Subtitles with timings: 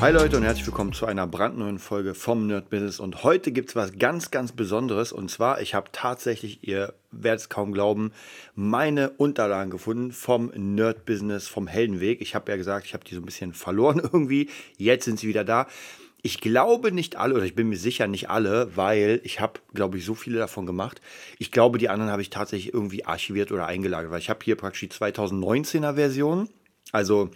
[0.00, 3.00] Hi Leute und herzlich willkommen zu einer brandneuen Folge vom Nerd Business.
[3.00, 5.10] Und heute gibt es was ganz, ganz Besonderes.
[5.10, 8.12] Und zwar, ich habe tatsächlich, ihr werdet es kaum glauben,
[8.54, 12.20] meine Unterlagen gefunden vom Nerd Business, vom Heldenweg.
[12.20, 14.48] Ich habe ja gesagt, ich habe die so ein bisschen verloren irgendwie.
[14.76, 15.66] Jetzt sind sie wieder da.
[16.22, 19.98] Ich glaube nicht alle, oder ich bin mir sicher nicht alle, weil ich habe, glaube
[19.98, 21.00] ich, so viele davon gemacht.
[21.40, 24.54] Ich glaube, die anderen habe ich tatsächlich irgendwie archiviert oder eingelagert, weil ich habe hier
[24.54, 26.48] praktisch die 2019er Version.
[26.92, 27.30] Also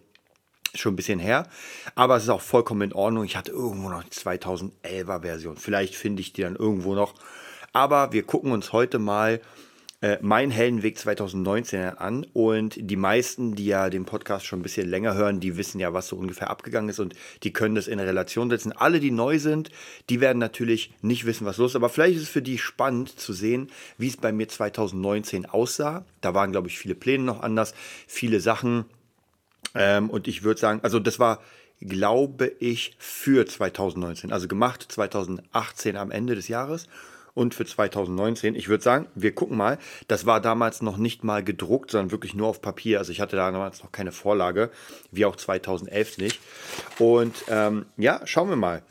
[0.75, 1.47] schon ein bisschen her,
[1.95, 3.25] aber es ist auch vollkommen in Ordnung.
[3.25, 5.57] Ich hatte irgendwo noch die 2011er Version.
[5.57, 7.15] Vielleicht finde ich die dann irgendwo noch.
[7.73, 9.41] Aber wir gucken uns heute mal
[10.03, 14.89] äh, mein Heldenweg 2019 an und die meisten, die ja den Podcast schon ein bisschen
[14.89, 17.15] länger hören, die wissen ja, was so ungefähr abgegangen ist und
[17.45, 18.73] die können das in Relation setzen.
[18.73, 19.71] Alle, die neu sind,
[20.11, 23.19] die werden natürlich nicht wissen, was los ist, aber vielleicht ist es für die spannend
[23.19, 26.05] zu sehen, wie es bei mir 2019 aussah.
[26.21, 27.73] Da waren, glaube ich, viele Pläne noch anders,
[28.09, 28.87] viele Sachen
[29.75, 31.41] ähm, und ich würde sagen, also das war,
[31.81, 36.89] glaube ich, für 2019, also gemacht 2018 am Ende des Jahres
[37.35, 38.55] und für 2019.
[38.55, 39.79] Ich würde sagen, wir gucken mal.
[40.09, 42.99] Das war damals noch nicht mal gedruckt, sondern wirklich nur auf Papier.
[42.99, 44.71] Also ich hatte da damals noch keine Vorlage,
[45.11, 46.41] wie auch 2011 nicht.
[46.99, 48.83] Und ähm, ja, schauen wir mal.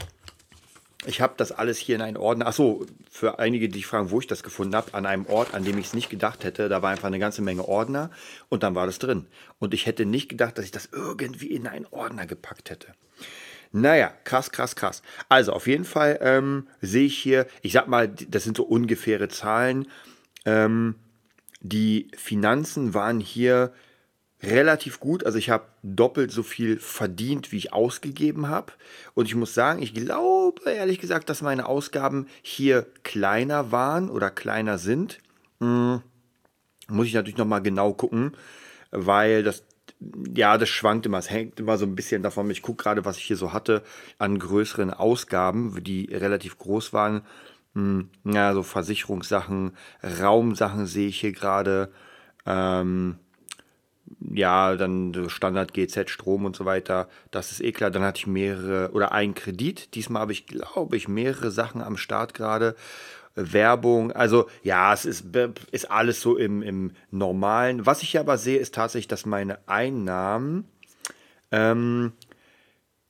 [1.05, 2.45] Ich habe das alles hier in einen Ordner.
[2.45, 5.79] Achso, für einige, die fragen, wo ich das gefunden habe, an einem Ort, an dem
[5.79, 6.69] ich es nicht gedacht hätte.
[6.69, 8.11] Da war einfach eine ganze Menge Ordner
[8.49, 9.25] und dann war das drin.
[9.57, 12.87] Und ich hätte nicht gedacht, dass ich das irgendwie in einen Ordner gepackt hätte.
[13.71, 15.01] Naja, krass, krass, krass.
[15.27, 19.29] Also auf jeden Fall ähm, sehe ich hier, ich sag mal, das sind so ungefähre
[19.29, 19.87] Zahlen.
[20.45, 20.95] Ähm,
[21.61, 23.71] die Finanzen waren hier
[24.43, 25.25] relativ gut.
[25.25, 28.73] Also ich habe doppelt so viel verdient, wie ich ausgegeben habe.
[29.13, 34.29] Und ich muss sagen, ich glaube ehrlich gesagt, dass meine Ausgaben hier kleiner waren oder
[34.29, 35.19] kleiner sind.
[35.59, 36.01] Hm,
[36.87, 38.35] muss ich natürlich nochmal genau gucken,
[38.89, 39.63] weil das,
[40.35, 41.19] ja, das schwankt immer.
[41.19, 42.49] Es hängt immer so ein bisschen davon.
[42.49, 43.83] Ich gucke gerade, was ich hier so hatte
[44.17, 47.21] an größeren Ausgaben, die relativ groß waren.
[47.75, 49.71] Hm, ja, so Versicherungssachen,
[50.03, 51.91] Raumsachen sehe ich hier gerade.
[52.45, 53.17] Ähm,
[54.33, 57.91] ja, dann Standard GZ, Strom und so weiter, das ist eh klar.
[57.91, 59.95] Dann hatte ich mehrere oder einen Kredit.
[59.95, 62.75] Diesmal habe ich, glaube ich, mehrere Sachen am Start gerade.
[63.33, 65.25] Werbung, also ja, es ist,
[65.71, 67.85] ist alles so im, im Normalen.
[67.85, 70.65] Was ich aber sehe, ist tatsächlich, dass meine Einnahmen
[71.51, 72.11] ähm,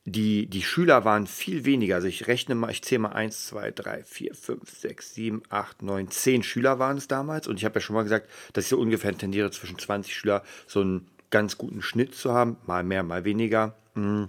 [0.05, 1.95] die, die Schüler waren viel weniger.
[1.95, 5.83] Also ich rechne mal, ich zähle mal 1, 2, 3, 4, 5, 6, 7, 8,
[5.83, 7.47] 9, 10 Schüler waren es damals.
[7.47, 10.43] Und ich habe ja schon mal gesagt, dass ich so ungefähr tendiere, zwischen 20 Schüler
[10.65, 12.57] so einen ganz guten Schnitt zu haben.
[12.65, 13.75] Mal mehr, mal weniger.
[13.93, 14.25] Mm.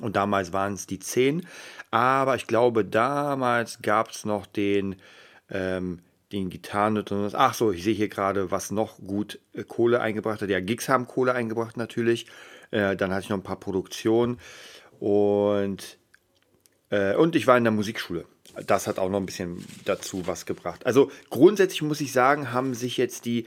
[0.00, 1.46] Und damals waren es die 10.
[1.90, 4.96] Aber ich glaube, damals gab es noch den,
[5.50, 6.00] ähm,
[6.32, 7.34] den Gitarren und das.
[7.34, 10.50] Ach so, ich sehe hier gerade, was noch gut äh, Kohle eingebracht hat.
[10.50, 12.26] Ja, Gigs haben Kohle eingebracht natürlich.
[12.70, 14.38] Äh, dann hatte ich noch ein paar Produktionen.
[15.00, 15.98] Und,
[16.90, 18.24] äh, und ich war in der Musikschule.
[18.66, 20.86] Das hat auch noch ein bisschen dazu was gebracht.
[20.86, 23.46] Also grundsätzlich muss ich sagen, haben sich jetzt die,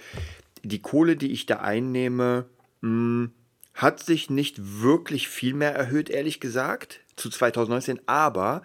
[0.63, 2.45] die Kohle, die ich da einnehme,
[2.81, 3.31] mh, hm,
[3.79, 8.01] hat sich nicht wirklich viel mehr erhöht, ehrlich gesagt, zu 2019.
[8.07, 8.61] Aber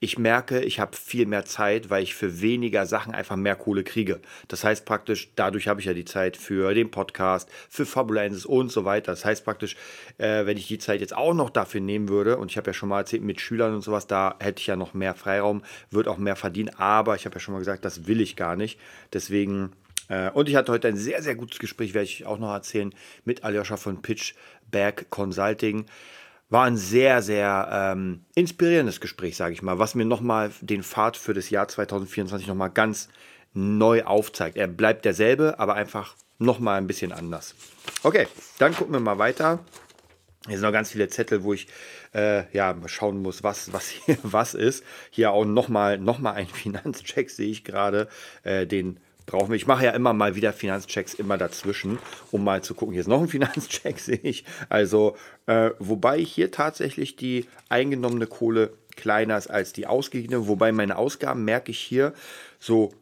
[0.00, 3.84] ich merke, ich habe viel mehr Zeit, weil ich für weniger Sachen einfach mehr Kohle
[3.84, 4.20] kriege.
[4.48, 8.72] Das heißt praktisch, dadurch habe ich ja die Zeit für den Podcast, für Fabulensis und
[8.72, 9.12] so weiter.
[9.12, 9.76] Das heißt praktisch,
[10.18, 12.74] äh, wenn ich die Zeit jetzt auch noch dafür nehmen würde, und ich habe ja
[12.74, 16.10] schon mal erzählt, mit Schülern und sowas, da hätte ich ja noch mehr Freiraum, würde
[16.10, 16.74] auch mehr verdienen.
[16.76, 18.80] Aber ich habe ja schon mal gesagt, das will ich gar nicht.
[19.12, 19.70] Deswegen
[20.34, 23.42] und ich hatte heute ein sehr, sehr gutes Gespräch, werde ich auch noch erzählen, mit
[23.42, 25.86] Aljoscha von Pitchback Consulting.
[26.48, 31.16] War ein sehr, sehr ähm, inspirierendes Gespräch, sage ich mal, was mir nochmal den Pfad
[31.16, 33.08] für das Jahr 2024 nochmal ganz
[33.52, 34.56] neu aufzeigt.
[34.56, 37.54] Er bleibt derselbe, aber einfach nochmal ein bisschen anders.
[38.02, 38.28] Okay,
[38.58, 39.60] dann gucken wir mal weiter.
[40.46, 41.66] Hier sind noch ganz viele Zettel, wo ich
[42.14, 44.84] äh, ja, schauen muss, was, was hier was ist.
[45.10, 48.08] Hier auch nochmal noch mal ein Finanzcheck sehe ich gerade.
[48.44, 49.56] Äh, den brauchen wir.
[49.56, 51.98] Ich mache ja immer mal wieder Finanzchecks immer dazwischen,
[52.30, 52.92] um mal zu gucken.
[52.92, 54.44] Hier ist noch ein Finanzcheck, sehe ich.
[54.68, 60.48] Also, äh, wobei hier tatsächlich die eingenommene Kohle kleiner ist als die ausgegebene.
[60.48, 62.14] Wobei meine Ausgaben merke ich hier
[62.58, 62.92] so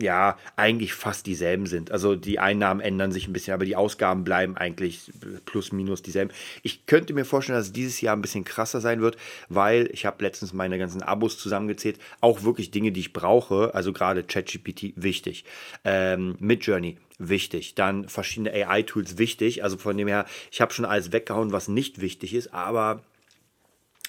[0.00, 1.90] ja eigentlich fast dieselben sind.
[1.90, 5.10] Also die Einnahmen ändern sich ein bisschen, aber die Ausgaben bleiben eigentlich
[5.44, 6.32] plus minus dieselben.
[6.62, 9.16] Ich könnte mir vorstellen, dass es dieses Jahr ein bisschen krasser sein wird,
[9.48, 13.92] weil ich habe letztens meine ganzen Abos zusammengezählt, auch wirklich Dinge, die ich brauche, also
[13.92, 15.44] gerade ChatGPT wichtig,
[15.84, 21.12] ähm, Midjourney wichtig, dann verschiedene AI-Tools wichtig, also von dem her, ich habe schon alles
[21.12, 23.02] weggehauen, was nicht wichtig ist, aber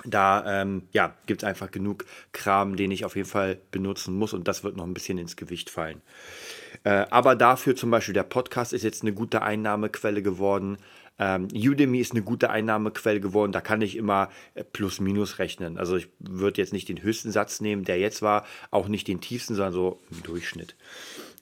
[0.06, 4.34] da ähm, ja, gibt es einfach genug Kram, den ich auf jeden Fall benutzen muss
[4.34, 6.02] und das wird noch ein bisschen ins Gewicht fallen.
[6.84, 10.78] Äh, aber dafür zum Beispiel der Podcast ist jetzt eine gute Einnahmequelle geworden.
[11.20, 13.52] Ähm, Udemy ist eine gute Einnahmequelle geworden.
[13.52, 15.78] Da kann ich immer äh, plus minus rechnen.
[15.78, 19.22] Also ich würde jetzt nicht den höchsten Satz nehmen, der jetzt war, auch nicht den
[19.22, 20.76] tiefsten, sondern so im Durchschnitt.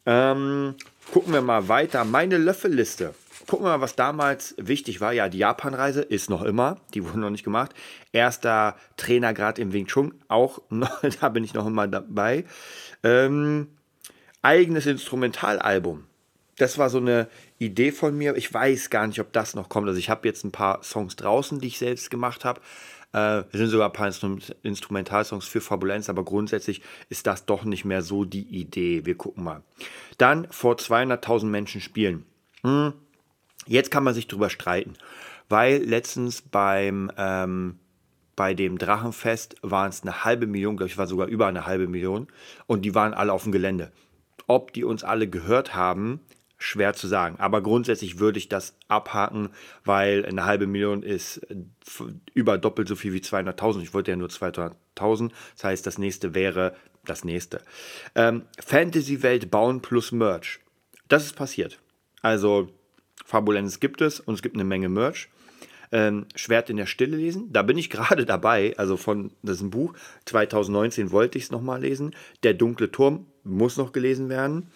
[0.05, 0.75] Ähm,
[1.13, 2.03] gucken wir mal weiter.
[2.03, 3.13] Meine Löffelliste
[3.47, 5.13] gucken wir mal, was damals wichtig war.
[5.13, 7.73] Ja, die Japan-Reise ist noch immer, die wurde noch nicht gemacht.
[8.11, 12.45] Erster Trainergrad im Wing Chun, auch noch, da bin ich noch immer dabei.
[13.03, 13.67] Ähm,
[14.41, 16.05] eigenes Instrumentalalbum.
[16.57, 18.35] Das war so eine Idee von mir.
[18.35, 19.87] Ich weiß gar nicht, ob das noch kommt.
[19.87, 22.59] Also ich habe jetzt ein paar Songs draußen, die ich selbst gemacht habe.
[23.13, 24.11] Äh, es sind sogar ein paar
[24.63, 29.05] Instrumentalsongs für Fabulenz, aber grundsätzlich ist das doch nicht mehr so die Idee.
[29.05, 29.63] Wir gucken mal.
[30.17, 32.25] Dann vor 200.000 Menschen spielen.
[32.63, 32.93] Hm,
[33.69, 34.93] Jetzt kann man sich drüber streiten,
[35.47, 37.77] weil letztens beim, ähm,
[38.35, 41.87] bei dem Drachenfest waren es eine halbe Million, glaube ich, war sogar über eine halbe
[41.87, 42.27] Million
[42.65, 43.91] und die waren alle auf dem Gelände.
[44.47, 46.19] Ob die uns alle gehört haben,
[46.57, 47.35] schwer zu sagen.
[47.37, 49.49] Aber grundsätzlich würde ich das abhaken,
[49.85, 51.45] weil eine halbe Million ist
[52.33, 53.83] über doppelt so viel wie 200.000.
[53.83, 55.31] Ich wollte ja nur 200.000.
[55.55, 56.75] Das heißt, das nächste wäre
[57.05, 57.61] das nächste.
[58.15, 60.59] Ähm, Fantasy-Welt bauen plus Merch.
[61.07, 61.79] Das ist passiert.
[62.23, 62.69] Also
[63.29, 65.29] Fabulenz gibt es und es gibt eine Menge Merch.
[65.91, 67.53] Ähm, Schwert in der Stille lesen.
[67.53, 69.93] Da bin ich gerade dabei, also von das ist ein Buch.
[70.25, 72.15] 2019 wollte ich es nochmal lesen.
[72.41, 74.71] Der dunkle Turm muss noch gelesen werden.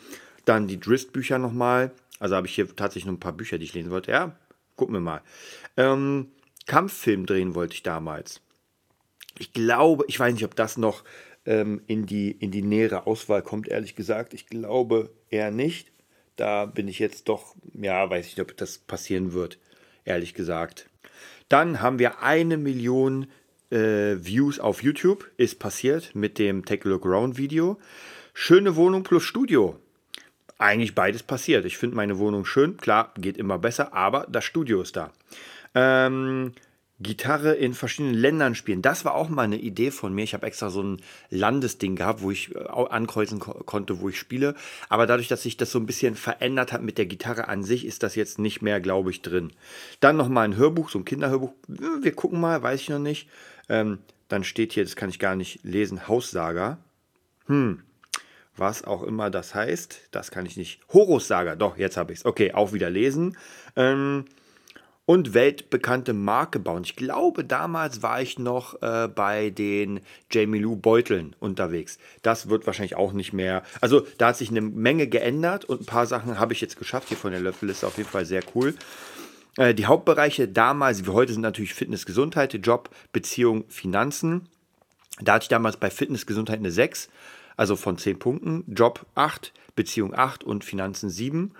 [0.45, 1.91] Dann die Drist-Bücher nochmal.
[2.19, 4.11] Also habe ich hier tatsächlich noch ein paar Bücher, die ich lesen wollte.
[4.11, 4.35] Ja,
[4.75, 5.21] gucken wir mal.
[5.75, 6.27] Ähm,
[6.67, 8.41] Kampffilm drehen wollte ich damals.
[9.39, 11.03] Ich glaube, ich weiß nicht, ob das noch
[11.45, 14.35] ähm, in, die, in die nähere Auswahl kommt, ehrlich gesagt.
[14.35, 15.92] Ich glaube eher nicht.
[16.35, 19.59] Da bin ich jetzt doch, ja, weiß ich nicht, ob das passieren wird,
[20.05, 20.89] ehrlich gesagt.
[21.49, 23.27] Dann haben wir eine Million
[23.69, 27.79] äh, Views auf YouTube, ist passiert mit dem Take a Look Around Video.
[28.33, 29.79] Schöne Wohnung plus Studio.
[30.57, 31.65] Eigentlich beides passiert.
[31.65, 35.11] Ich finde meine Wohnung schön, klar, geht immer besser, aber das Studio ist da.
[35.75, 36.53] Ähm,
[36.99, 38.81] Gitarre in verschiedenen Ländern spielen.
[38.81, 40.23] Das war auch mal eine Idee von mir.
[40.23, 44.19] Ich habe extra so ein Landesding gehabt, wo ich äh, ankreuzen ko konnte, wo ich
[44.19, 44.55] spiele.
[44.89, 47.85] Aber dadurch, dass sich das so ein bisschen verändert hat mit der Gitarre an sich,
[47.85, 49.51] ist das jetzt nicht mehr, glaube ich, drin.
[49.99, 51.53] Dann nochmal ein Hörbuch, so ein Kinderhörbuch.
[51.67, 53.27] Wir gucken mal, weiß ich noch nicht.
[53.69, 56.77] Ähm, dann steht hier, das kann ich gar nicht lesen, Haussager.
[57.47, 57.83] Hm,
[58.55, 60.09] was auch immer das heißt.
[60.11, 60.79] Das kann ich nicht.
[60.93, 62.25] Horus Saga, doch, jetzt habe ich es.
[62.25, 63.37] Okay, auch wieder lesen.
[63.75, 64.25] Ähm,
[65.05, 66.83] und weltbekannte Marke bauen.
[66.85, 69.99] Ich glaube, damals war ich noch äh, bei den
[70.31, 71.97] Jamie Lou Beuteln unterwegs.
[72.21, 73.63] Das wird wahrscheinlich auch nicht mehr.
[73.81, 77.09] Also da hat sich eine Menge geändert und ein paar Sachen habe ich jetzt geschafft.
[77.09, 78.75] Hier von der Löffelliste auf jeden Fall sehr cool.
[79.57, 84.47] Äh, die Hauptbereiche damals wie heute sind natürlich Fitness, Gesundheit, Job, Beziehung, Finanzen.
[85.21, 87.09] Da hatte ich damals bei Fitness, Gesundheit eine 6,
[87.57, 88.63] also von 10 Punkten.
[88.67, 91.51] Job 8, Beziehung 8 und Finanzen 7.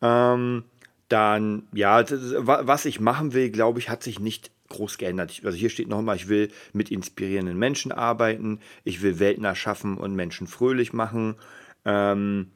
[0.00, 0.64] Ähm,
[1.12, 5.42] dann, ja, was ich machen will, glaube ich, hat sich nicht groß geändert.
[5.44, 10.14] Also hier steht nochmal, ich will mit inspirierenden Menschen arbeiten, ich will Welten erschaffen und
[10.14, 11.36] Menschen fröhlich machen.
[11.84, 12.50] Ähm,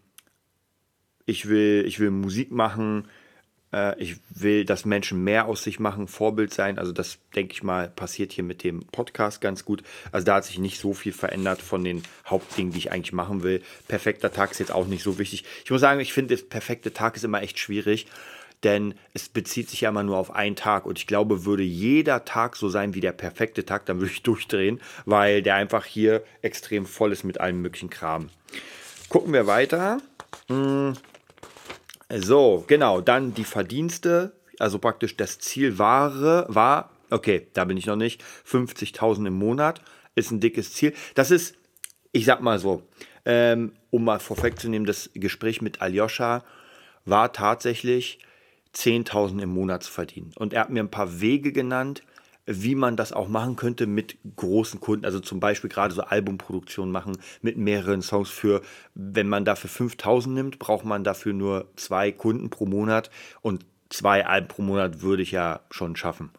[1.26, 3.08] ich, will, ich will Musik machen,
[3.74, 6.78] äh, ich will, dass Menschen mehr aus sich machen, Vorbild sein.
[6.78, 9.82] Also das, denke ich mal, passiert hier mit dem Podcast ganz gut.
[10.12, 13.42] Also da hat sich nicht so viel verändert von den Hauptdingen, die ich eigentlich machen
[13.42, 13.62] will.
[13.86, 15.44] Perfekter Tag ist jetzt auch nicht so wichtig.
[15.62, 18.06] Ich muss sagen, ich finde, perfekte Tag ist immer echt schwierig
[18.64, 20.86] denn es bezieht sich ja immer nur auf einen Tag.
[20.86, 24.22] Und ich glaube, würde jeder Tag so sein wie der perfekte Tag, dann würde ich
[24.24, 28.30] durchdrehen, weil der einfach hier extrem voll ist mit allem möglichen Kram.
[29.08, 29.98] Gucken wir weiter.
[30.48, 30.94] Hm.
[32.14, 34.32] So, genau, dann die Verdienste.
[34.58, 39.80] Also praktisch das Ziel war, war okay, da bin ich noch nicht, 50.000 im Monat
[40.14, 40.94] ist ein dickes Ziel.
[41.14, 41.56] Das ist,
[42.12, 42.82] ich sag mal so,
[43.24, 46.44] ähm, um mal vorwegzunehmen, das Gespräch mit Aljoscha
[47.04, 48.18] war tatsächlich
[48.76, 50.32] 10.000 im Monat zu verdienen.
[50.36, 52.02] Und er hat mir ein paar Wege genannt,
[52.46, 55.04] wie man das auch machen könnte mit großen Kunden.
[55.04, 58.62] Also zum Beispiel gerade so Albumproduktion machen mit mehreren Songs für,
[58.94, 63.10] wenn man dafür 5000 nimmt, braucht man dafür nur zwei Kunden pro Monat
[63.42, 66.30] und zwei Alben pro Monat würde ich ja schon schaffen.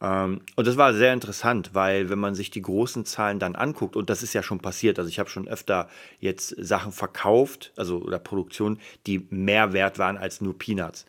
[0.00, 3.94] Ähm, und das war sehr interessant, weil wenn man sich die großen Zahlen dann anguckt,
[3.94, 7.98] und das ist ja schon passiert, also ich habe schon öfter jetzt Sachen verkauft, also
[7.98, 11.06] oder Produktionen, die mehr wert waren als nur Peanuts.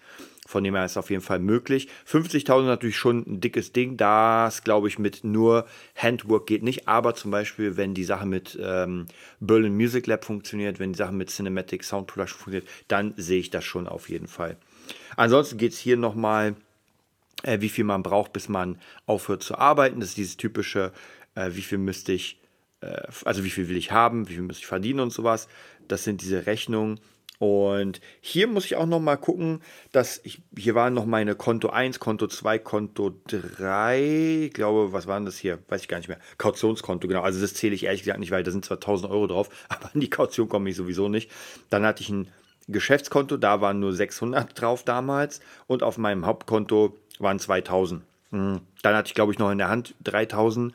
[0.53, 1.87] Von dem her ist auf jeden Fall möglich.
[2.07, 3.97] 50.000 natürlich schon ein dickes Ding.
[3.97, 6.87] Das, glaube ich, mit nur Handwork geht nicht.
[6.87, 9.07] Aber zum Beispiel, wenn die Sache mit ähm,
[9.39, 13.49] Berlin Music Lab funktioniert, wenn die Sache mit Cinematic Sound Production funktioniert, dann sehe ich
[13.49, 14.57] das schon auf jeden Fall.
[15.15, 16.55] Ansonsten geht es hier nochmal,
[17.41, 20.01] äh, wie viel man braucht, bis man aufhört zu arbeiten.
[20.01, 20.91] Das ist dieses typische,
[21.33, 22.39] äh, wie viel müsste ich,
[22.81, 25.47] äh, also wie viel will ich haben, wie viel müsste ich verdienen und sowas.
[25.87, 26.99] Das sind diese Rechnungen
[27.43, 31.67] und hier muss ich auch noch mal gucken, dass ich, hier waren noch meine Konto
[31.71, 34.45] 1, Konto 2, Konto 3.
[34.45, 35.59] Ich glaube, was waren das hier?
[35.67, 36.19] Weiß ich gar nicht mehr.
[36.37, 37.21] Kautionskonto, genau.
[37.21, 39.93] Also das zähle ich ehrlich gesagt nicht, weil da sind zwar 1000 Euro drauf, aber
[39.93, 41.29] an die Kaution komme ich sowieso nicht.
[41.69, 42.29] Dann hatte ich ein
[42.69, 45.41] Geschäftskonto, da waren nur 600 drauf damals.
[45.67, 48.03] Und auf meinem Hauptkonto waren 2000.
[48.31, 48.61] Hm.
[48.83, 50.73] Dann hatte ich, glaube ich, noch in der Hand 3000.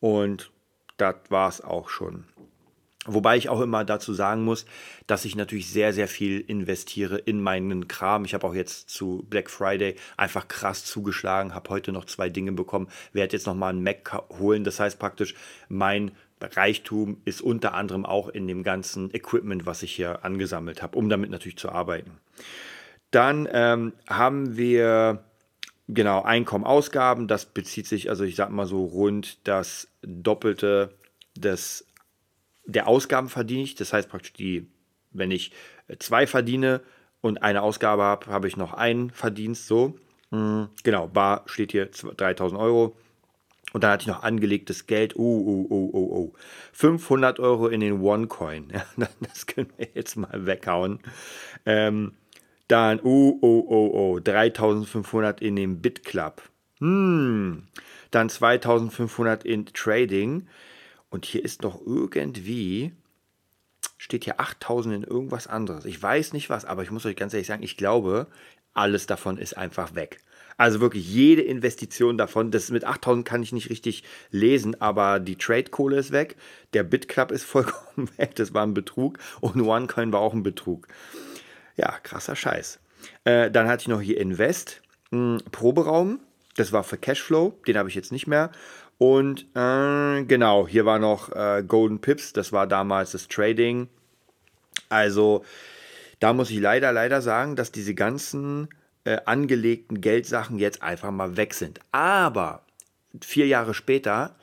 [0.00, 0.50] Und
[0.98, 2.24] das war es auch schon.
[3.04, 4.64] Wobei ich auch immer dazu sagen muss,
[5.08, 8.24] dass ich natürlich sehr, sehr viel investiere in meinen Kram.
[8.24, 12.52] Ich habe auch jetzt zu Black Friday einfach krass zugeschlagen, habe heute noch zwei Dinge
[12.52, 14.62] bekommen, werde jetzt nochmal einen Mac holen.
[14.62, 15.34] Das heißt praktisch,
[15.68, 20.96] mein Reichtum ist unter anderem auch in dem ganzen Equipment, was ich hier angesammelt habe,
[20.96, 22.20] um damit natürlich zu arbeiten.
[23.10, 25.24] Dann ähm, haben wir
[25.88, 27.28] genau Einkommen, Ausgaben.
[27.28, 30.94] Das bezieht sich, also ich sage mal so rund das Doppelte
[31.36, 31.86] des
[32.64, 33.74] der Ausgaben verdiene ich.
[33.74, 34.66] Das heißt praktisch, die,
[35.10, 35.52] wenn ich
[35.98, 36.80] zwei verdiene
[37.20, 39.66] und eine Ausgabe habe, habe ich noch einen Verdienst.
[39.66, 39.98] So,
[40.30, 40.68] mhm.
[40.82, 42.96] genau, Bar steht hier 3000 Euro.
[43.72, 45.16] Und dann hatte ich noch angelegtes Geld.
[45.16, 46.32] Oh, oh, oh, oh, oh.
[46.72, 48.68] 500 Euro in den OneCoin.
[48.72, 51.00] Ja, das können wir jetzt mal weghauen.
[51.64, 52.12] Ähm,
[52.68, 54.20] dann, oh, oh, oh, oh.
[54.20, 56.42] 3500 in den BitClub.
[56.80, 57.62] Hm.
[58.10, 60.46] Dann 2500 in Trading.
[61.12, 62.90] Und hier ist noch irgendwie,
[63.98, 65.84] steht hier 8000 in irgendwas anderes.
[65.84, 68.28] Ich weiß nicht was, aber ich muss euch ganz ehrlich sagen, ich glaube,
[68.72, 70.20] alles davon ist einfach weg.
[70.56, 75.36] Also wirklich jede Investition davon, das mit 8000 kann ich nicht richtig lesen, aber die
[75.36, 76.36] Trade-Kohle ist weg,
[76.72, 80.88] der BitClub ist vollkommen weg, das war ein Betrug und OneCoin war auch ein Betrug.
[81.76, 82.80] Ja, krasser Scheiß.
[83.24, 86.20] Äh, dann hatte ich noch hier Invest, mh, hm, Proberaum,
[86.56, 88.50] das war für Cashflow, den habe ich jetzt nicht mehr.
[89.02, 93.88] Und äh, genau, hier war noch äh, Golden Pips, das war damals das Trading.
[94.90, 95.44] Also
[96.20, 98.68] da muss ich leider, leider sagen, dass diese ganzen
[99.02, 101.80] äh, angelegten Geldsachen jetzt einfach mal weg sind.
[101.90, 102.62] Aber
[103.20, 104.36] vier Jahre später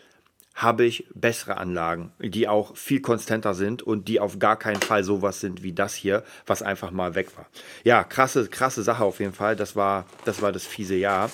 [0.55, 5.05] habe ich bessere Anlagen, die auch viel konstanter sind und die auf gar keinen Fall
[5.05, 7.45] sowas sind wie das hier, was einfach mal weg war.
[7.85, 9.55] Ja, krasse, krasse Sache auf jeden Fall.
[9.55, 11.31] Das war das, war das fiese Jahr.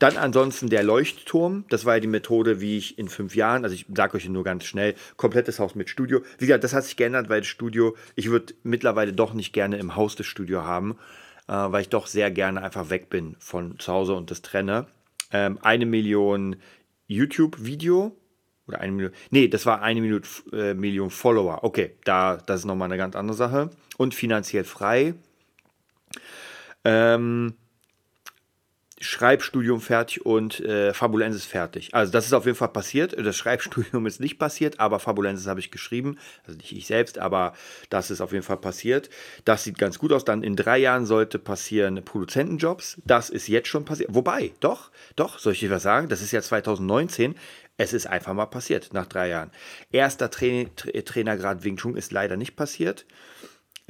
[0.00, 1.66] Dann ansonsten der Leuchtturm.
[1.68, 4.42] Das war ja die Methode, wie ich in fünf Jahren, also ich sage euch nur
[4.42, 6.22] ganz schnell, komplettes Haus mit Studio.
[6.38, 9.76] Wie gesagt, das hat sich geändert, weil das Studio, ich würde mittlerweile doch nicht gerne
[9.76, 10.96] im Haus das Studio haben,
[11.48, 14.86] äh, weil ich doch sehr gerne einfach weg bin von zu Hause und das trenne.
[15.32, 16.56] Ähm, eine Million
[17.06, 18.16] YouTube-Video.
[18.68, 19.12] Oder eine Million.
[19.28, 21.62] Nee, das war eine Minute, äh, Million Follower.
[21.62, 23.68] Okay, da, das ist nochmal eine ganz andere Sache.
[23.98, 25.12] Und finanziell frei.
[26.84, 27.52] Ähm,
[29.02, 31.94] Schreibstudium fertig und äh, Fabulensis fertig.
[31.94, 33.16] Also das ist auf jeden Fall passiert.
[33.18, 36.18] Das Schreibstudium ist nicht passiert, aber Fabulensis habe ich geschrieben.
[36.46, 37.54] Also nicht ich selbst, aber
[37.88, 39.08] das ist auf jeden Fall passiert.
[39.46, 40.26] Das sieht ganz gut aus.
[40.26, 43.00] Dann in drei Jahren sollte passieren Produzentenjobs.
[43.06, 44.14] Das ist jetzt schon passiert.
[44.14, 46.08] Wobei, doch, doch, soll ich was sagen?
[46.10, 47.34] Das ist ja 2019.
[47.78, 49.50] Es ist einfach mal passiert nach drei Jahren.
[49.90, 50.64] Erster Tra
[51.06, 53.06] Trainergrad Wing Chun ist leider nicht passiert.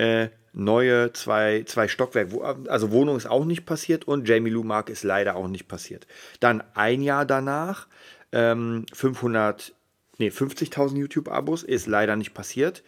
[0.00, 4.88] Äh, neue zwei, zwei Stockwerke, also Wohnung ist auch nicht passiert und Jamie Lou Mark
[4.88, 6.06] ist leider auch nicht passiert.
[6.40, 7.86] Dann ein Jahr danach,
[8.32, 9.74] ähm, 500,
[10.16, 12.82] nee, 50.000 YouTube-Abos ist leider nicht passiert.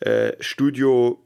[0.00, 1.22] Äh, Studio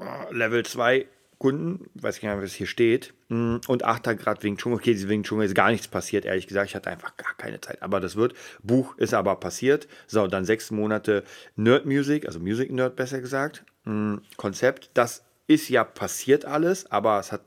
[0.00, 1.06] äh, Level 2
[1.38, 4.16] Kunden, weiß ich gar nicht, was hier steht, und 8.
[4.18, 4.72] Grad Wing Chun.
[4.72, 6.70] Okay, Wing Chun ist gar nichts passiert, ehrlich gesagt.
[6.70, 8.34] Ich hatte einfach gar keine Zeit, aber das wird.
[8.62, 9.88] Buch ist aber passiert.
[10.06, 11.24] So, dann sechs Monate
[11.56, 13.64] Nerd Music, also Music Nerd besser gesagt.
[13.84, 14.90] Mm, Konzept.
[14.94, 17.42] Das ist ja passiert alles, aber es hat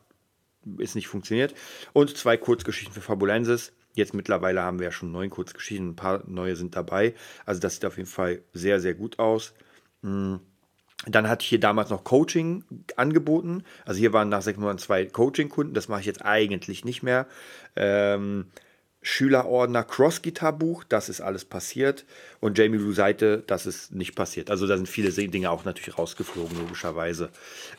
[0.77, 1.53] ist nicht funktioniert.
[1.93, 3.71] Und zwei Kurzgeschichten für Fabulensis.
[3.95, 7.15] Jetzt mittlerweile haben wir ja schon neun Kurzgeschichten, ein paar neue sind dabei.
[7.45, 9.53] Also das sieht auf jeden Fall sehr, sehr gut aus.
[11.05, 12.63] Dann hatte ich hier damals noch Coaching
[12.97, 13.63] angeboten.
[13.85, 15.73] Also hier waren nach sechs Monaten zwei Coaching-Kunden.
[15.73, 17.25] Das mache ich jetzt eigentlich nicht mehr.
[17.75, 18.47] Ähm,
[19.01, 22.05] Schülerordner Cross-Gitar-Buch, das ist alles passiert.
[22.41, 24.51] Und Jamie Blue Seite, das ist nicht passiert.
[24.51, 27.29] Also da sind viele Dinge auch natürlich rausgeflogen, logischerweise.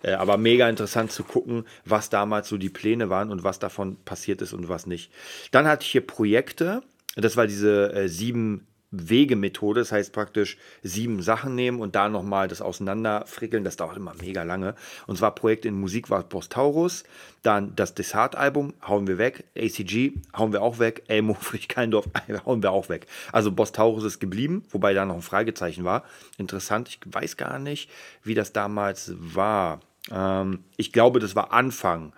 [0.03, 3.97] Äh, aber mega interessant zu gucken, was damals so die Pläne waren und was davon
[4.05, 5.13] passiert ist und was nicht.
[5.51, 6.83] Dann hatte ich hier Projekte.
[7.17, 9.81] Das war diese äh, sieben Wegemethode.
[9.81, 13.65] Das heißt praktisch sieben Sachen nehmen und da nochmal das auseinanderfrickeln.
[13.65, 14.75] Das dauert immer mega lange.
[15.07, 17.05] Und zwar Projekt in Musik war Postaurus.
[17.43, 19.45] Dann das Desart-Album hauen wir weg.
[19.57, 21.05] ACG hauen wir auch weg.
[21.09, 22.07] Elmo Friedkeindorf
[22.47, 23.07] hauen wir auch weg.
[23.33, 26.05] Also Bostaurus ist geblieben, wobei da noch ein Fragezeichen war.
[26.39, 26.89] Interessant.
[26.89, 27.91] Ich weiß gar nicht,
[28.25, 29.81] wie das damals war.
[30.11, 32.13] Ähm, ich glaube, das war Anfang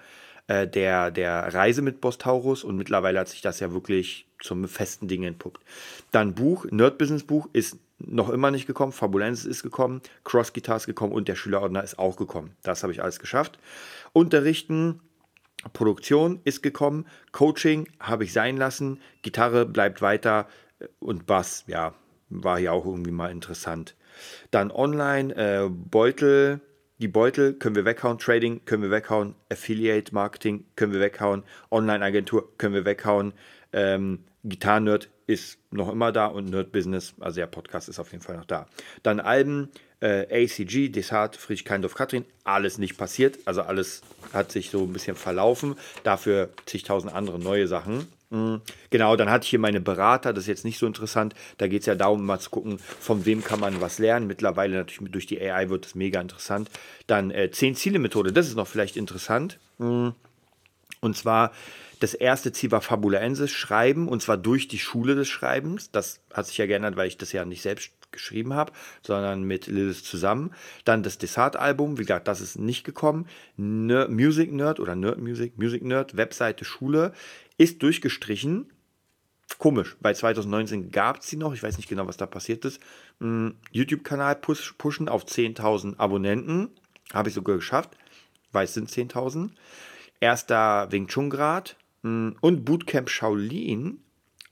[0.53, 5.09] äh, der, der Reise mit Bostaurus und mittlerweile hat sich das ja wirklich zum festen
[5.09, 5.63] Ding entpuppt.
[6.11, 10.77] Dann Buch, Nerd Business Buch ist noch immer nicht gekommen, Fabulensis ist gekommen, Cross Guitar
[10.77, 12.55] ist gekommen und der Schülerordner ist auch gekommen.
[12.63, 13.59] Das habe ich alles geschafft.
[14.13, 15.01] Unterrichten,
[15.73, 20.49] Produktion ist gekommen, Coaching habe ich sein lassen, Gitarre bleibt weiter
[20.81, 21.95] äh, und Bass, ja,
[22.29, 23.95] war hier auch irgendwie mal interessant.
[24.51, 26.61] Dann online, äh, Beutel,
[27.03, 31.43] die Beutel können wir weghauen, Trading können wir weghauen, Affiliate Marketing können wir weghauen,
[31.73, 33.33] Online-Agentur können wir weghauen,
[33.73, 38.23] ähm, Gitarren-Nerd ist noch immer da und Nerd Business, also der Podcast ist auf jeden
[38.23, 38.67] Fall noch da.
[39.03, 44.71] Dann Alben, äh, ACG, Desart, Friedrich Keindorf, Katrin, alles nicht passiert, also alles hat sich
[44.71, 48.07] so ein bisschen verlaufen, dafür zigtausend andere neue Sachen.
[48.33, 48.63] Mhm.
[48.89, 51.35] Genau, dann hatte ich hier meine Berater, das ist jetzt nicht so interessant.
[51.59, 54.27] Da geht es ja darum, mal zu gucken, von wem kann man was lernen.
[54.27, 56.71] Mittlerweile natürlich durch die AI wird es mega interessant.
[57.07, 59.59] Dann äh, 10-Ziele-Methode, das ist noch vielleicht interessant.
[59.79, 60.15] Mhm.
[61.01, 61.53] Und zwar
[62.01, 65.91] das erste Ziel war Fabulensis, Schreiben, und zwar durch die Schule des Schreibens.
[65.91, 68.73] Das hat sich ja geändert, weil ich das ja nicht selbst geschrieben habe,
[69.03, 70.53] sondern mit Lilith zusammen.
[70.85, 73.27] Dann das Desart-Album, wie gesagt, das ist nicht gekommen.
[73.57, 77.13] Ner Music Nerd oder Nerd Music, Music Nerd, Webseite Schule,
[77.59, 78.73] ist durchgestrichen.
[79.59, 82.81] Komisch, weil 2019 gab es sie noch, ich weiß nicht genau, was da passiert ist.
[83.21, 86.71] Hm, YouTube-Kanal push, pushen auf 10.000 Abonnenten,
[87.13, 87.91] habe ich sogar geschafft,
[88.53, 89.51] weil es sind 10.000.
[90.21, 94.01] Erster Wing Chun Grad, hm, und Bootcamp Shaolin.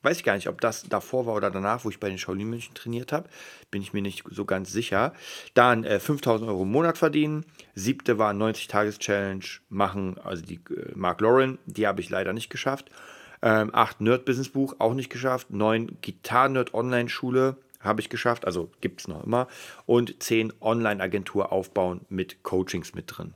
[0.02, 2.48] Weiß ich gar nicht, ob das davor war oder danach, wo ich bei den Shaolin
[2.48, 3.28] München trainiert habe.
[3.70, 5.12] Bin ich mir nicht so ganz sicher.
[5.52, 7.44] Dann äh, 5000 Euro im Monat verdienen.
[7.74, 11.58] Siebte war 90-Tages-Challenge machen, also die äh, Mark Lauren.
[11.66, 12.90] Die habe ich leider nicht geschafft.
[13.42, 15.50] Ähm, acht Nerd-Business-Buch, auch nicht geschafft.
[15.50, 19.48] Neun Gitarren-Nerd-Online-Schule habe ich geschafft, also gibt es noch immer.
[19.86, 23.34] Und zehn Online-Agentur aufbauen mit Coachings mit drin.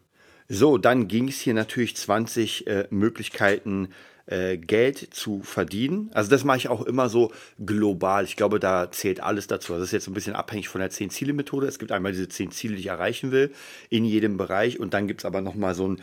[0.48, 3.88] So, dann ging es hier natürlich 20 äh, Möglichkeiten,
[4.26, 6.10] äh, Geld zu verdienen.
[6.14, 7.32] Also das mache ich auch immer so
[7.64, 8.24] global.
[8.24, 9.72] Ich glaube, da zählt alles dazu.
[9.72, 11.66] Also das ist jetzt ein bisschen abhängig von der 10-Ziele-Methode.
[11.66, 13.52] Es gibt einmal diese 10 Ziele, die ich erreichen will,
[13.90, 14.80] in jedem Bereich.
[14.80, 16.02] Und dann gibt es aber nochmal so ein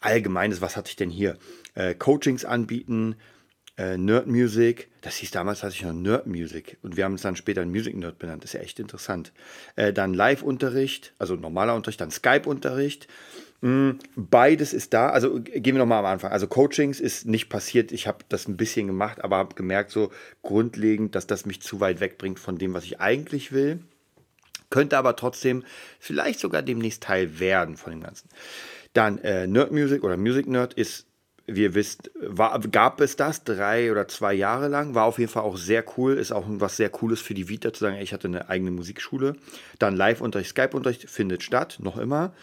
[0.00, 1.38] allgemeines, was hatte ich denn hier?
[1.74, 3.16] Äh, Coachings anbieten,
[3.76, 4.88] äh, Nerd Music.
[5.00, 6.78] Das hieß damals, hatte ich noch Nerd Music.
[6.82, 8.44] Und wir haben es dann später in Music Nerd benannt.
[8.44, 9.32] Das ist ja echt interessant.
[9.76, 13.08] Äh, dann Live-Unterricht, also normaler Unterricht, dann Skype-Unterricht.
[13.64, 15.08] Mm, beides ist da.
[15.08, 16.30] Also gehen wir nochmal am Anfang.
[16.30, 17.92] Also Coachings ist nicht passiert.
[17.92, 20.10] Ich habe das ein bisschen gemacht, aber habe gemerkt, so
[20.42, 23.80] grundlegend, dass das mich zu weit wegbringt von dem, was ich eigentlich will.
[24.68, 25.64] Könnte aber trotzdem
[25.98, 28.28] vielleicht sogar demnächst Teil werden von dem Ganzen.
[28.92, 31.06] Dann äh, Nerd Music oder Music Nerd ist,
[31.46, 34.94] wie ihr wisst, war, gab es das drei oder zwei Jahre lang.
[34.94, 36.18] War auf jeden Fall auch sehr cool.
[36.18, 39.36] Ist auch was sehr Cooles für die Vita zu sagen, ich hatte eine eigene Musikschule.
[39.78, 42.34] Dann Live-Unterricht, Skype-Unterricht findet statt, noch immer.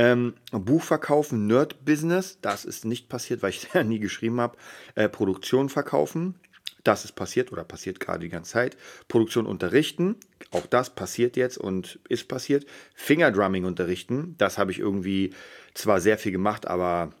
[0.00, 4.56] Ähm, Buch verkaufen, Nerd-Business, das ist nicht passiert, weil ich ja nie geschrieben habe.
[4.94, 6.36] Äh, Produktion verkaufen,
[6.84, 8.78] das ist passiert oder passiert gerade die ganze Zeit.
[9.08, 10.16] Produktion unterrichten,
[10.52, 12.64] auch das passiert jetzt und ist passiert.
[12.94, 15.34] Fingerdrumming unterrichten, das habe ich irgendwie
[15.74, 17.12] zwar sehr viel gemacht, aber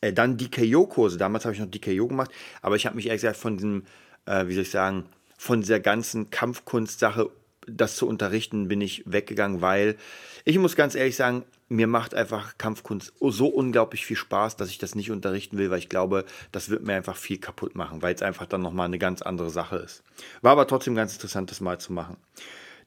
[0.00, 1.18] äh, dann DKO-Kurse.
[1.18, 2.30] Damals habe ich noch DKO gemacht,
[2.62, 3.82] aber ich habe mich ehrlich gesagt von diesem,
[4.26, 7.30] äh, wie soll ich sagen, von dieser ganzen Kampfkunst-Sache,
[7.66, 9.96] das zu unterrichten, bin ich weggegangen, weil
[10.44, 14.78] ich muss ganz ehrlich sagen, mir macht einfach Kampfkunst so unglaublich viel Spaß, dass ich
[14.78, 18.14] das nicht unterrichten will, weil ich glaube, das wird mir einfach viel kaputt machen, weil
[18.14, 20.02] es einfach dann nochmal eine ganz andere Sache ist.
[20.42, 22.16] War aber trotzdem ganz interessant, das mal zu machen.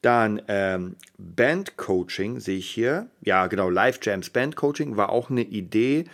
[0.01, 3.07] Dann ähm, Bandcoaching sehe ich hier.
[3.21, 6.05] Ja, genau, Live Jams Bandcoaching war auch eine Idee.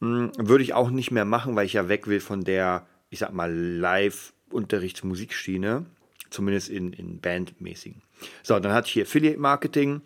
[0.00, 3.20] Hm, würde ich auch nicht mehr machen, weil ich ja weg will von der, ich
[3.20, 5.86] sag mal, Live-Unterrichtsmusikschiene.
[6.34, 8.02] Zumindest in, in Bandmäßigen.
[8.42, 10.02] So, dann hatte ich hier Affiliate Marketing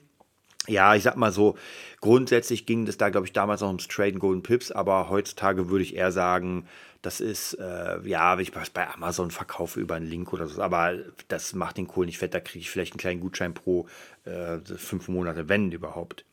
[0.69, 1.57] ja, ich sag mal so,
[2.01, 5.83] grundsätzlich ging das da, glaube ich, damals noch ums Trade Golden Pips, aber heutzutage würde
[5.83, 6.67] ich eher sagen,
[7.03, 10.61] das ist, äh, ja, wenn ich was bei Amazon verkaufe über einen Link oder so,
[10.61, 10.95] aber
[11.29, 13.87] das macht den Kohl nicht fett, da kriege ich vielleicht einen kleinen Gutschein pro
[14.25, 16.25] äh, fünf Monate, wenn überhaupt.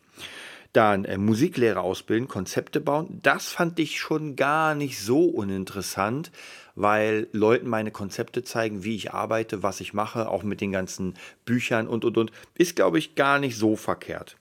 [0.73, 6.31] Dann äh, Musiklehre ausbilden, Konzepte bauen, das fand ich schon gar nicht so uninteressant,
[6.75, 11.15] weil Leuten meine Konzepte zeigen, wie ich arbeite, was ich mache, auch mit den ganzen
[11.45, 14.37] Büchern und und und, ist glaube ich gar nicht so verkehrt.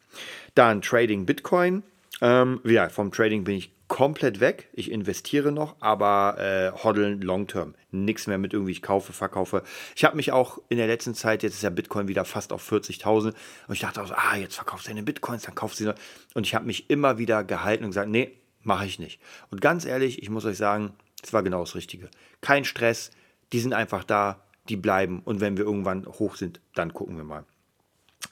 [0.54, 1.82] Dann Trading Bitcoin.
[2.20, 4.68] Ähm, ja, vom Trading bin ich komplett weg.
[4.72, 7.74] Ich investiere noch, aber äh, hoddeln long term.
[7.90, 9.62] Nichts mehr mit irgendwie, ich kaufe, verkaufe.
[9.94, 12.70] Ich habe mich auch in der letzten Zeit, jetzt ist ja Bitcoin wieder fast auf
[12.70, 13.34] 40.000 und
[13.68, 15.94] ich dachte auch so, ah, jetzt verkaufst du deine Bitcoins, dann kaufst du sie.
[16.34, 19.20] Und ich habe mich immer wieder gehalten und gesagt, nee, mache ich nicht.
[19.50, 20.94] Und ganz ehrlich, ich muss euch sagen,
[21.26, 22.10] es war genau das Richtige.
[22.40, 23.10] Kein Stress,
[23.52, 27.24] die sind einfach da, die bleiben und wenn wir irgendwann hoch sind, dann gucken wir
[27.24, 27.44] mal.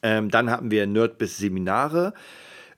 [0.02, 2.14] Ähm, dann hatten wir Nerd bis Seminare.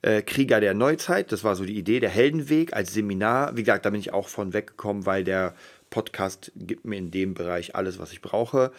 [0.01, 3.55] Äh, Krieger der Neuzeit, das war so die Idee, der Heldenweg als Seminar.
[3.57, 5.55] Wie gesagt, da bin ich auch von weggekommen, weil der
[5.89, 8.71] Podcast gibt mir in dem Bereich alles, was ich brauche.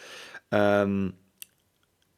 [0.51, 1.13] Ähm,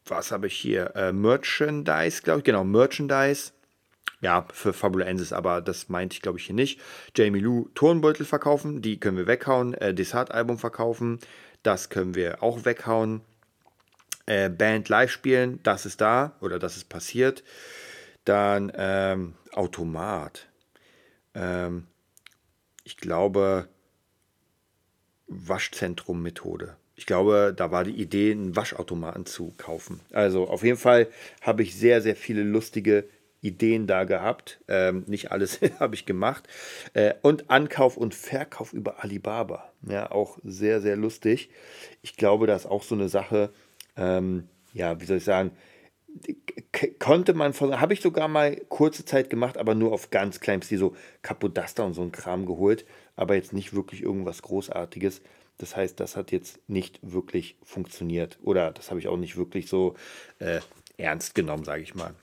[0.06, 0.96] was habe ich hier?
[0.96, 2.46] Äh, Merchandise, glaube ich.
[2.46, 3.52] Genau, Merchandise.
[4.22, 6.82] Ja, für Fabulensis, aber das meinte ich, glaube ich, hier nicht.
[7.16, 9.74] Jamie Lou Turnbeutel verkaufen, die können wir weghauen.
[9.76, 11.20] Äh, Desart-Album verkaufen,
[11.64, 13.22] das können wir auch weghauen.
[14.26, 17.44] Äh, Band live spielen, das ist da oder das ist passiert.
[18.26, 20.48] Dann ähm, Automat.
[21.34, 21.88] Ähm,
[22.84, 23.70] ich glaube,
[25.28, 26.76] Waschzentrum-Methode.
[26.96, 30.02] Ich glaube, da war die Idee, einen Waschautomaten zu kaufen.
[30.12, 31.08] Also auf jeden Fall
[31.42, 33.08] habe ich sehr, sehr viele lustige
[33.42, 34.60] Ideen da gehabt.
[34.68, 36.48] Ähm, nicht alles habe ich gemacht.
[36.94, 39.72] Äh, und Ankauf und Verkauf über Alibaba.
[39.88, 41.50] Ja, auch sehr, sehr lustig.
[42.02, 43.52] Ich glaube, das ist auch so eine Sache,
[43.98, 45.52] ähm, ja, wie soll ich sagen,
[47.00, 50.62] konnte man von, habe ich sogar mal kurze Zeit gemacht, aber nur auf ganz kleinem
[50.62, 55.22] Stil, so Kapodaster und so ein Kram geholt, aber jetzt nicht wirklich irgendwas Großartiges.
[55.58, 59.68] Das heißt, das hat jetzt nicht wirklich funktioniert oder das habe ich auch nicht wirklich
[59.68, 59.96] so
[60.40, 60.62] äh,
[60.98, 62.14] ernst genommen, sage ich mal.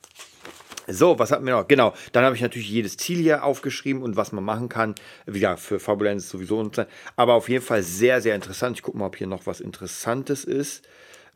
[0.88, 1.68] So, was hatten wir noch?
[1.68, 4.94] Genau, dann habe ich natürlich jedes Ziel hier aufgeschrieben und was man machen kann.
[5.32, 6.70] Ja, für Fabulenz sowieso.
[7.16, 8.76] Aber auf jeden Fall sehr, sehr interessant.
[8.76, 10.86] Ich gucke mal, ob hier noch was Interessantes ist.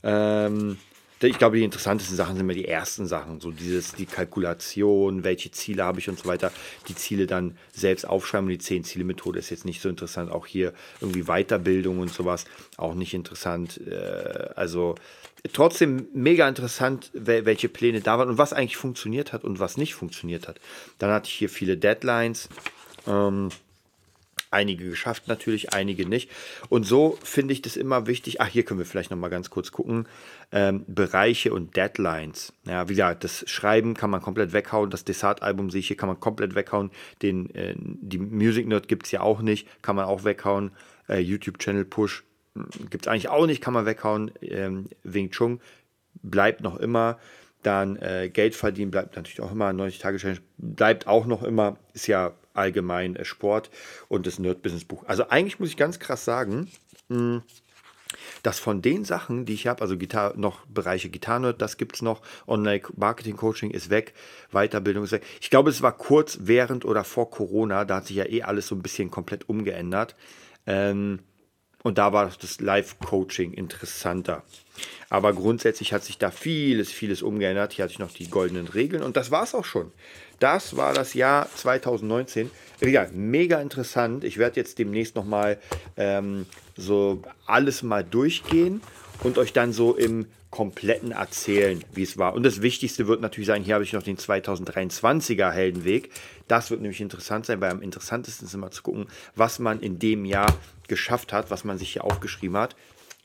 [0.03, 0.79] Ähm,
[1.27, 5.51] ich glaube, die interessantesten Sachen sind immer die ersten Sachen, so dieses, die Kalkulation, welche
[5.51, 6.51] Ziele habe ich und so weiter.
[6.89, 10.31] Die Ziele dann selbst aufschreiben die 10-Ziele-Methode ist jetzt nicht so interessant.
[10.31, 13.81] Auch hier irgendwie Weiterbildung und sowas, auch nicht interessant.
[13.87, 14.95] Äh, also
[15.53, 19.95] trotzdem mega interessant, welche Pläne da waren und was eigentlich funktioniert hat und was nicht
[19.95, 20.61] funktioniert hat.
[20.99, 22.49] Dann hatte ich hier viele Deadlines.
[23.07, 23.51] Ähm,
[24.53, 26.29] Einige geschafft natürlich, einige nicht.
[26.69, 28.41] Und so finde ich das immer wichtig.
[28.41, 30.07] Ach, hier können wir vielleicht noch mal ganz kurz gucken.
[30.51, 32.53] Ähm, Bereiche und Deadlines.
[32.65, 34.91] Ja, wie gesagt, das Schreiben kann man komplett weghauen.
[34.91, 36.91] Das Desart-Album sehe ich hier, kann man komplett weghauen.
[37.23, 40.73] Den, äh, die Music Nerd gibt es ja auch nicht, kann man auch weghauen.
[41.09, 42.25] Äh, YouTube-Channel Push
[42.57, 44.33] hm, gibt es eigentlich auch nicht, kann man weghauen.
[44.41, 45.61] Ähm, Wing Chun
[46.23, 47.21] bleibt noch immer.
[47.63, 49.73] Dann äh, Geld verdienen bleibt natürlich auch immer.
[49.73, 51.77] 90 Tage Challenge bleibt auch noch immer.
[51.93, 53.71] Ist ja allgemein äh, Sport
[54.09, 55.05] und das Nerd-Business-Buch.
[55.07, 56.71] Also eigentlich muss ich ganz krass sagen,
[57.09, 57.43] hm,
[58.43, 62.03] dass von den Sachen, die ich habe, also Gitar noch Bereiche Gitarrenerd, das gibt es
[62.03, 64.15] noch, Online-Marketing-Coaching ist weg,
[64.51, 65.25] Weiterbildung ist weg.
[65.41, 68.67] Ich glaube, es war kurz während oder vor Corona, da hat sich ja eh alles
[68.67, 70.17] so ein bisschen komplett umgeändert.
[70.67, 71.21] Ähm,
[71.83, 74.43] und da war das Live-Coaching interessanter.
[75.09, 77.73] Aber grundsätzlich hat sich da vieles, vieles umgeändert.
[77.73, 79.93] Hier hatte ich noch die goldenen Regeln und das war es auch schon.
[80.41, 82.51] Das war das Jahr 2019.
[82.81, 84.25] Ja, mega interessant.
[84.25, 85.59] Ich werde jetzt demnächst nochmal
[85.99, 88.81] ähm, so alles mal durchgehen
[89.23, 92.35] und euch dann so im kompletten erzählen, wie es war.
[92.35, 96.11] Und das Wichtigste wird natürlich sein, hier habe ich noch den 2023er Heldenweg.
[96.49, 99.99] Das wird nämlich interessant sein, weil am interessantesten ist immer zu gucken, was man in
[99.99, 100.53] dem Jahr
[100.89, 102.75] geschafft hat, was man sich hier aufgeschrieben hat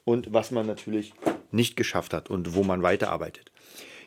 [0.04, 1.14] und was man natürlich
[1.52, 3.52] nicht geschafft hat und wo man weiterarbeitet.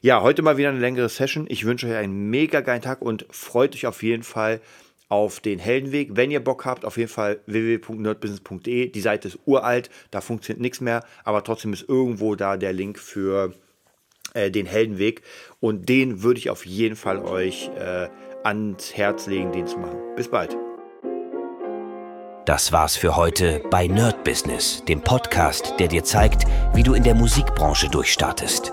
[0.01, 1.47] Ja, heute mal wieder eine längere Session.
[1.49, 4.61] Ich wünsche euch einen mega geilen Tag und freut euch auf jeden Fall
[5.09, 6.11] auf den Heldenweg.
[6.13, 8.91] Wenn ihr Bock habt, auf jeden Fall www.nerdbusiness.de.
[8.91, 12.99] Die Seite ist uralt, da funktioniert nichts mehr, aber trotzdem ist irgendwo da der Link
[12.99, 13.55] für
[14.35, 15.23] äh, den Heldenweg
[15.59, 18.09] und den würde ich auf jeden Fall euch äh,
[18.45, 19.99] ans Herz legen, den zu machen.
[20.15, 20.57] Bis bald.
[22.45, 27.03] Das war's für heute bei Nerd Business, dem Podcast, der dir zeigt, wie du in
[27.03, 28.73] der Musikbranche durchstartest.